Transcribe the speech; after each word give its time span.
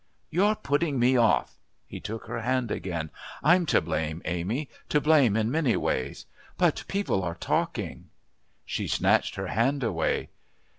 "You're 0.31 0.55
putting 0.55 0.97
me 0.97 1.15
off." 1.15 1.59
He 1.85 1.99
took 1.99 2.25
her 2.25 2.41
hand 2.41 2.71
again. 2.71 3.11
"I'm 3.43 3.67
to 3.67 3.81
blame, 3.81 4.23
Amy 4.25 4.67
to 4.89 4.99
blame 4.99 5.37
in 5.37 5.51
many 5.51 5.75
ways. 5.77 6.25
But 6.57 6.85
people 6.87 7.21
are 7.23 7.35
talking." 7.35 8.09
She 8.65 8.87
snatched 8.87 9.35
her 9.35 9.45
hand 9.49 9.83
away. 9.83 10.29